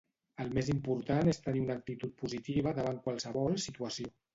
El 0.45 0.47
més 0.57 0.71
important 0.73 1.29
és 1.35 1.41
tenir 1.49 1.63
una 1.67 1.77
actitud 1.83 2.19
positiva 2.25 2.77
davant 2.83 3.03
qualsevol 3.09 3.65
situació. 3.71 4.17